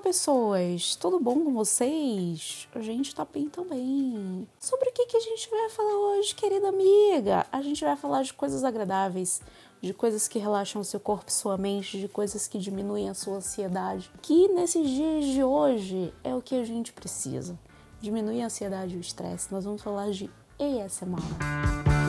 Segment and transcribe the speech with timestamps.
[0.00, 0.96] pessoas!
[0.96, 2.66] Tudo bom com vocês?
[2.74, 4.48] A gente tá bem também.
[4.58, 7.46] Sobre o que, que a gente vai falar hoje, querida amiga?
[7.52, 9.40] A gente vai falar de coisas agradáveis,
[9.80, 13.36] de coisas que relaxam seu corpo e sua mente, de coisas que diminuem a sua
[13.36, 17.58] ansiedade, que nesses dias de hoje é o que a gente precisa.
[18.00, 19.52] Diminuir a ansiedade e o estresse.
[19.52, 21.99] Nós vamos falar de ASMR.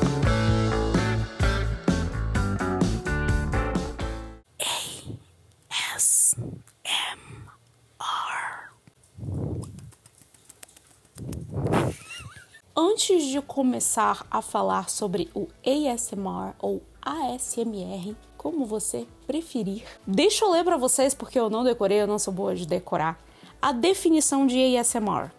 [13.02, 20.52] Antes de começar a falar sobre o ASMR ou ASMR, como você preferir, deixa eu
[20.52, 23.20] ler para vocês porque eu não decorei, eu não sou boa de decorar.
[23.60, 25.32] A definição de ASMR.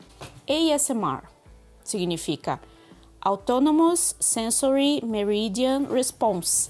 [0.44, 1.22] ASMR
[1.84, 2.60] significa
[3.20, 6.68] Autonomous Sensory Meridian Response,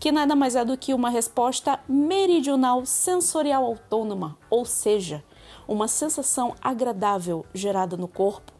[0.00, 5.22] que nada mais é do que uma resposta meridional sensorial autônoma, ou seja,
[5.68, 8.51] uma sensação agradável gerada no corpo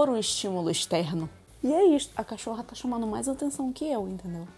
[0.00, 1.28] por um estímulo externo.
[1.62, 4.48] E é isso, a cachorra tá chamando mais atenção que eu, entendeu?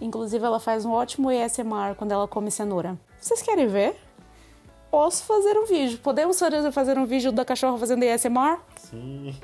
[0.00, 2.96] Inclusive, ela faz um ótimo ASMR quando ela come cenoura.
[3.20, 3.96] Vocês querem ver?
[4.92, 5.98] Posso fazer um vídeo.
[5.98, 6.38] Podemos
[6.72, 8.60] fazer um vídeo da cachorra fazendo ASMR?
[8.76, 9.34] Sim.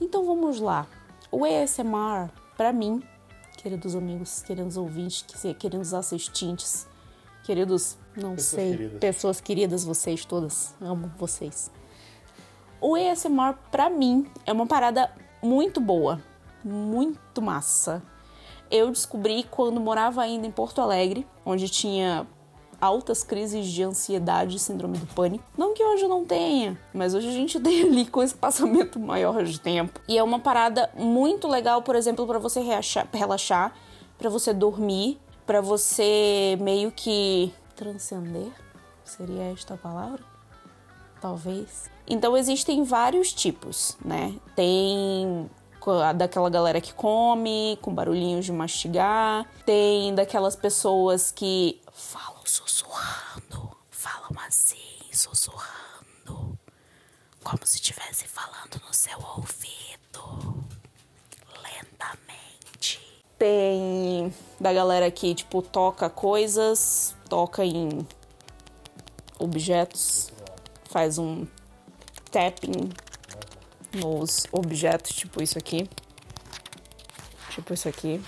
[0.00, 0.88] Então vamos lá.
[1.30, 3.00] O ASMR, para mim,
[3.58, 5.24] queridos amigos, queridos ouvintes,
[5.56, 6.88] queridos assistentes,
[7.44, 8.98] queridos, não pessoas sei, queridas.
[8.98, 11.70] pessoas queridas, vocês todas, amo vocês.
[12.80, 16.20] O ASMR, para mim, é uma parada muito boa,
[16.64, 18.02] muito massa.
[18.70, 22.26] Eu descobri quando morava ainda em Porto Alegre, onde tinha
[22.80, 25.44] altas crises de ansiedade e síndrome do pânico.
[25.56, 29.60] Não que hoje não tenha, mas hoje a gente tem ali com espaçamento maior de
[29.60, 30.00] tempo.
[30.08, 33.72] E é uma parada muito legal, por exemplo, para você relaxar,
[34.18, 38.52] para você dormir, para você meio que transcender.
[39.04, 40.22] Seria esta a palavra?
[41.20, 41.90] Talvez.
[42.06, 44.38] Então existem vários tipos, né?
[44.54, 45.48] Tem
[46.16, 54.30] daquela galera que come, com barulhinhos de mastigar, tem daquelas pessoas que falam sussurrando, falam
[54.46, 54.78] assim,
[55.12, 56.58] sussurrando,
[57.42, 60.64] como se estivesse falando no seu ouvido,
[61.62, 62.53] lentamente.
[63.44, 68.06] Tem da galera que, tipo, toca coisas, toca em
[69.38, 70.32] objetos,
[70.84, 71.46] faz um
[72.30, 72.88] tapping
[73.92, 75.86] nos objetos, tipo isso aqui.
[77.50, 78.18] Tipo isso aqui.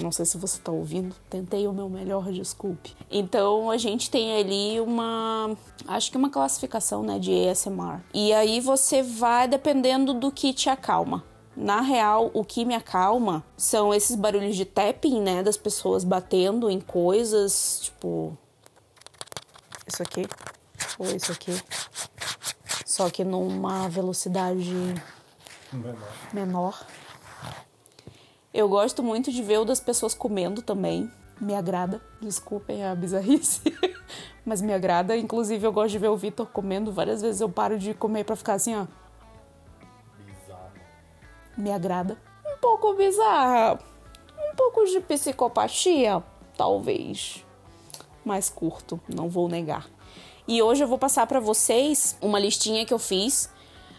[0.00, 1.14] Não sei se você tá ouvindo.
[1.30, 2.96] Tentei o meu melhor, desculpe.
[3.08, 5.56] Então a gente tem ali uma.
[5.86, 8.00] Acho que uma classificação, né, de ASMR.
[8.12, 11.30] E aí você vai dependendo do que te acalma.
[11.56, 16.70] Na real, o que me acalma são esses barulhos de tapping, né, das pessoas batendo
[16.70, 18.36] em coisas, tipo.
[19.86, 20.26] Isso aqui.
[20.98, 21.52] Ou isso aqui
[22.92, 24.70] só que numa velocidade
[25.72, 25.96] menor.
[26.30, 26.86] menor.
[28.52, 31.10] Eu gosto muito de ver o das pessoas comendo também.
[31.40, 32.02] Me agrada.
[32.20, 33.62] Desculpem a bizarrice.
[34.44, 35.16] Mas me agrada.
[35.16, 36.92] Inclusive, eu gosto de ver o Vitor comendo.
[36.92, 38.86] Várias vezes eu paro de comer pra ficar assim, ó.
[41.62, 42.18] Me agrada.
[42.44, 43.78] Um pouco bizarra.
[44.50, 46.20] Um pouco de psicopatia,
[46.56, 47.46] talvez.
[48.24, 49.88] Mais curto, não vou negar.
[50.48, 53.48] E hoje eu vou passar para vocês uma listinha que eu fiz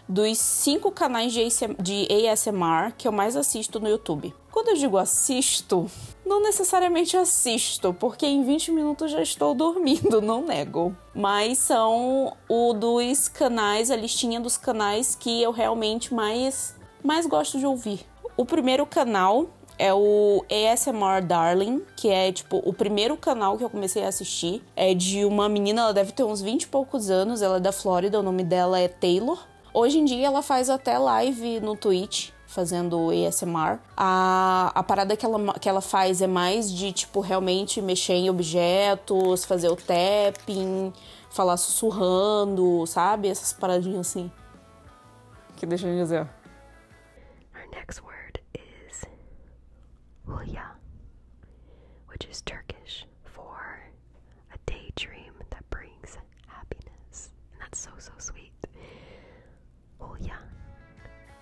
[0.06, 4.34] dos cinco canais de ASMR que eu mais assisto no YouTube.
[4.52, 5.90] Quando eu digo assisto,
[6.26, 10.94] não necessariamente assisto, porque em 20 minutos já estou dormindo, não nego.
[11.14, 17.58] Mas são o dos canais, a listinha dos canais que eu realmente mais, mais gosto
[17.58, 18.00] de ouvir.
[18.36, 23.70] O primeiro canal é o ASMR Darling, que é tipo o primeiro canal que eu
[23.70, 24.62] comecei a assistir.
[24.74, 27.72] É de uma menina, ela deve ter uns 20 e poucos anos, ela é da
[27.72, 29.38] Flórida, o nome dela é Taylor.
[29.72, 33.80] Hoje em dia ela faz até live no Twitch fazendo ASMR.
[33.96, 38.30] A, a parada que ela, que ela faz é mais de, tipo, realmente mexer em
[38.30, 40.92] objetos, fazer o tapping,
[41.30, 43.26] falar sussurrando, sabe?
[43.26, 44.30] Essas paradinhas assim.
[45.56, 46.28] Que deixa eu dizer.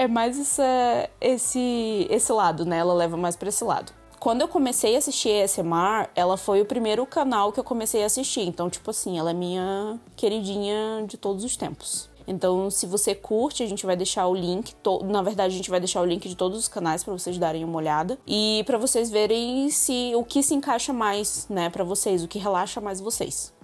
[0.03, 2.79] É mais essa, esse, esse lado, né?
[2.79, 3.93] Ela leva mais para esse lado.
[4.19, 8.07] Quando eu comecei a assistir ASMR, ela foi o primeiro canal que eu comecei a
[8.07, 8.41] assistir.
[8.41, 12.11] Então, tipo assim, ela é minha queridinha de todos os tempos.
[12.27, 14.75] Então, se você curte, a gente vai deixar o link.
[15.05, 17.63] Na verdade, a gente vai deixar o link de todos os canais para vocês darem
[17.63, 22.25] uma olhada e para vocês verem se o que se encaixa mais, né, para vocês,
[22.25, 23.55] o que relaxa mais vocês.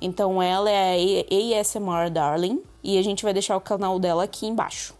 [0.00, 4.46] Então, ela é a ASMR Darling e a gente vai deixar o canal dela aqui
[4.46, 4.99] embaixo.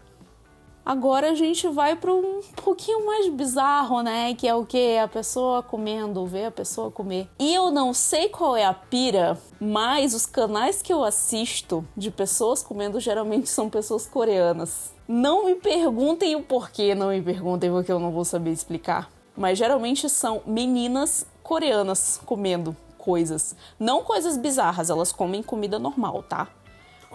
[0.90, 4.34] Agora a gente vai para um pouquinho mais bizarro, né?
[4.34, 4.98] Que é o que?
[4.98, 7.28] A pessoa comendo, ver a pessoa comer.
[7.38, 12.10] E eu não sei qual é a pira, mas os canais que eu assisto de
[12.10, 14.92] pessoas comendo geralmente são pessoas coreanas.
[15.06, 19.08] Não me perguntem o porquê, não me perguntem porque eu não vou saber explicar.
[19.36, 23.54] Mas geralmente são meninas coreanas comendo coisas.
[23.78, 26.48] Não coisas bizarras, elas comem comida normal, tá?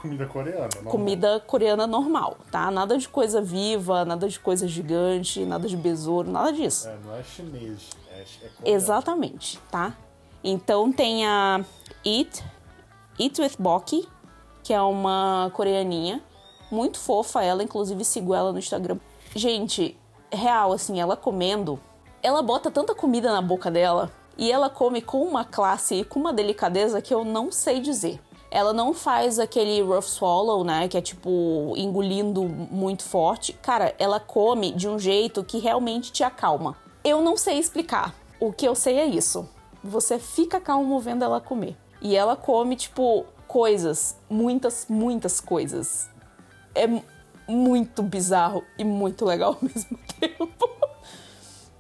[0.06, 0.70] Comida coreana.
[0.76, 0.92] Normal.
[0.92, 2.72] Comida coreana normal, tá?
[2.72, 6.88] Nada de coisa viva, nada de coisa gigante, nada de besouro, nada disso.
[6.88, 8.24] É, não é chinês, é,
[8.64, 9.96] é Exatamente, tá?
[10.44, 11.66] Então tem a
[12.06, 12.44] Eat,
[13.20, 14.08] Eat with Boki,
[14.64, 16.22] que é uma coreaninha.
[16.72, 18.98] Muito fofa ela, inclusive sigo ela no Instagram.
[19.36, 19.98] Gente,
[20.32, 21.80] real, assim, ela comendo,
[22.22, 26.20] ela bota tanta comida na boca dela e ela come com uma classe e com
[26.20, 28.20] uma delicadeza que eu não sei dizer.
[28.50, 30.88] Ela não faz aquele rough swallow, né?
[30.88, 33.54] Que é tipo engolindo muito forte.
[33.54, 36.78] Cara, ela come de um jeito que realmente te acalma.
[37.04, 38.14] Eu não sei explicar.
[38.40, 39.48] O que eu sei é isso.
[39.84, 41.76] Você fica calmo vendo ela comer.
[42.02, 44.18] E ela come, tipo, coisas.
[44.30, 46.10] Muitas, muitas coisas.
[46.74, 46.88] É
[47.48, 50.70] muito bizarro e muito legal ao mesmo tempo.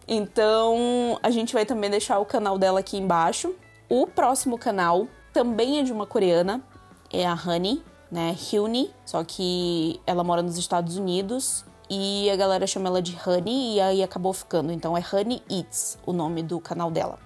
[0.08, 3.56] Então, a gente vai também deixar o canal dela aqui embaixo.
[3.90, 6.64] O próximo canal também é de uma coreana,
[7.12, 8.34] é a Honey, né?
[8.40, 13.76] Hyuni, só que ela mora nos Estados Unidos e a galera chama ela de Honey
[13.76, 14.72] e aí acabou ficando.
[14.72, 17.20] Então é Honey Eats o nome do canal dela.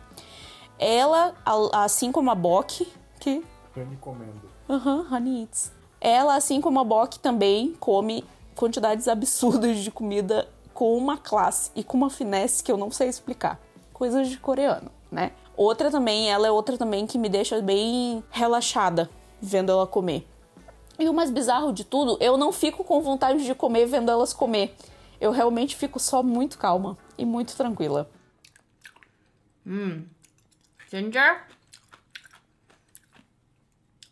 [0.79, 1.35] Ela,
[1.71, 3.43] assim como a Bok, que.
[3.77, 4.41] Honey comendo.
[4.67, 5.71] Aham, uhum, Honey Eats.
[6.01, 8.25] Ela, assim como a Bok, também come
[8.55, 13.07] quantidades absurdas de comida com uma classe e com uma finesse que eu não sei
[13.07, 13.59] explicar.
[13.93, 15.31] Coisas de coreano, né?
[15.59, 19.09] Outra também, ela é outra também que me deixa bem relaxada
[19.41, 20.25] vendo ela comer.
[20.97, 24.31] E o mais bizarro de tudo, eu não fico com vontade de comer vendo elas
[24.31, 24.73] comer.
[25.19, 28.09] Eu realmente fico só muito calma e muito tranquila.
[29.67, 30.05] Hum.
[30.89, 31.41] Ginger?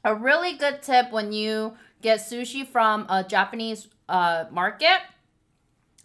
[0.04, 1.72] A really good tip when you
[2.02, 5.02] get sushi from a Japanese uh, market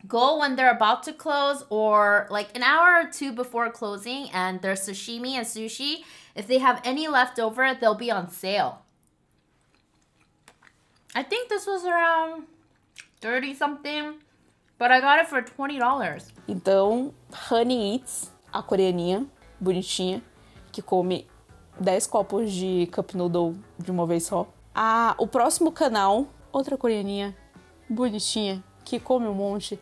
[0.07, 4.61] go when they're about to close or like an hour or two before closing and
[4.63, 6.05] their sashimi and sushi
[6.35, 8.83] if they have any left over they'll be on sale.
[11.15, 12.45] I think this was around
[13.21, 14.15] 30 something
[14.79, 16.33] but i got it for 20 dollars.
[16.49, 19.27] Então honey eats a coreaninha
[19.61, 20.23] bonitinha
[20.73, 21.27] que come
[21.81, 24.47] 10 copos de cup noodle de uma vez só.
[24.75, 27.37] Ah, o próximo canal outra coreaninha
[27.89, 29.79] bonitinha que come um monte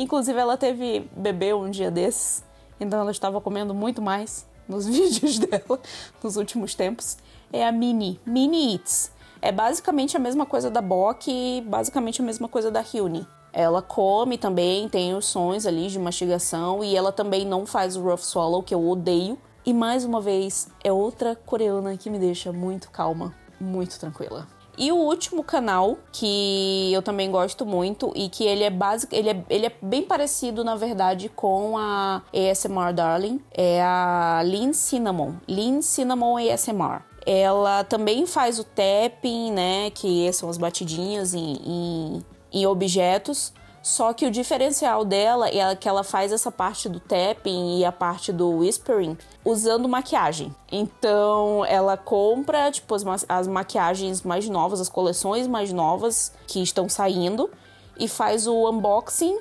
[0.00, 2.42] Inclusive, ela teve bebê um dia desses,
[2.80, 5.78] então ela estava comendo muito mais nos vídeos dela
[6.24, 7.18] nos últimos tempos.
[7.52, 9.12] É a Mini, Mini Eats.
[9.42, 13.26] É basicamente a mesma coisa da Bok e basicamente a mesma coisa da Hyuni.
[13.52, 18.02] Ela come também, tem os sons ali de mastigação e ela também não faz o
[18.02, 19.36] rough swallow, que eu odeio.
[19.66, 24.48] E mais uma vez, é outra coreana que me deixa muito calma, muito tranquila.
[24.80, 29.28] E o último canal, que eu também gosto muito e que ele é básico, ele
[29.28, 35.34] é, ele é bem parecido, na verdade, com a ASMR Darling, é a Lean Cinnamon.
[35.46, 37.02] Lean Cinnamon ASMR.
[37.26, 39.90] Ela também faz o tapping, né?
[39.90, 43.52] Que são as batidinhas em, em, em objetos.
[43.82, 47.90] Só que o diferencial dela é que ela faz essa parte do tapping e a
[47.90, 50.54] parte do whispering usando maquiagem.
[50.70, 56.88] Então ela compra tipo as, as maquiagens mais novas, as coleções mais novas que estão
[56.88, 57.50] saindo
[57.98, 59.38] e faz o unboxing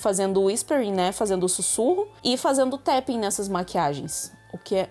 [0.00, 4.74] fazendo o whispering, né, fazendo o sussurro e fazendo o tapping nessas maquiagens, o que
[4.74, 4.90] é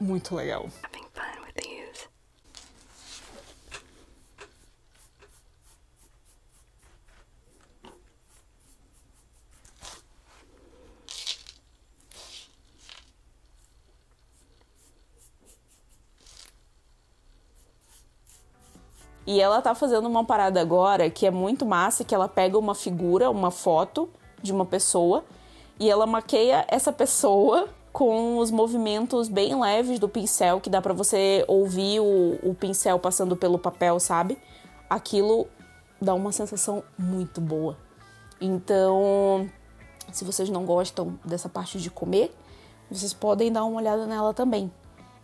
[0.00, 0.66] muito legal.
[19.26, 22.74] E ela tá fazendo uma parada agora que é muito massa, que ela pega uma
[22.74, 24.08] figura, uma foto
[24.42, 25.24] de uma pessoa
[25.78, 30.92] e ela maqueia essa pessoa com os movimentos bem leves do pincel, que dá para
[30.92, 34.36] você ouvir o, o pincel passando pelo papel, sabe?
[34.90, 35.46] Aquilo
[36.00, 37.76] dá uma sensação muito boa.
[38.40, 39.48] Então,
[40.12, 42.34] se vocês não gostam dessa parte de comer,
[42.90, 44.70] vocês podem dar uma olhada nela também.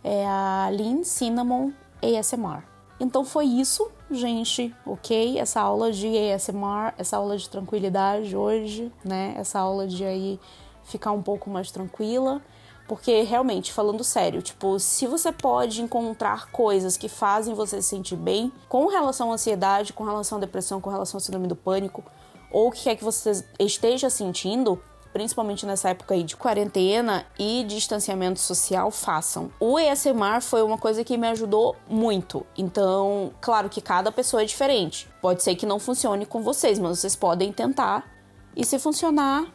[0.03, 2.70] É a Lean Cinnamon ASMR.
[3.01, 5.39] Então foi isso gente, ok?
[5.39, 9.33] Essa aula de ASMR, essa aula de tranquilidade hoje, né?
[9.35, 10.39] Essa aula de aí
[10.83, 12.39] ficar um pouco mais tranquila.
[12.87, 18.17] Porque realmente, falando sério, tipo, se você pode encontrar coisas que fazem você se sentir
[18.17, 22.03] bem com relação à ansiedade, com relação à depressão, com relação ao síndrome do pânico,
[22.51, 24.79] ou o que quer que você esteja sentindo,
[25.13, 29.51] principalmente nessa época aí de quarentena e distanciamento social, façam.
[29.59, 32.45] O ESMR foi uma coisa que me ajudou muito.
[32.57, 35.07] Então, claro que cada pessoa é diferente.
[35.21, 38.09] Pode ser que não funcione com vocês, mas vocês podem tentar.
[38.55, 39.45] E se funcionar,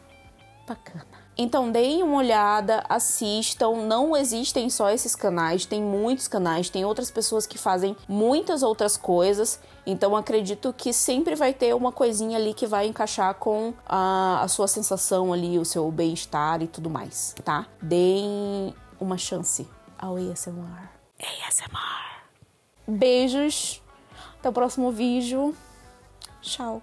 [0.67, 1.16] bacana.
[1.37, 3.85] Então deem uma olhada, assistam.
[3.85, 8.97] Não existem só esses canais, tem muitos canais, tem outras pessoas que fazem muitas outras
[8.97, 9.59] coisas.
[9.85, 14.47] Então acredito que sempre vai ter uma coisinha ali que vai encaixar com a, a
[14.47, 17.67] sua sensação ali, o seu bem-estar e tudo mais, tá?
[17.81, 19.67] Deem uma chance
[19.97, 20.89] ao ASMR.
[21.19, 22.23] ASMR.
[22.87, 23.81] Beijos.
[24.39, 25.55] Até o próximo vídeo.
[26.41, 26.81] Tchau.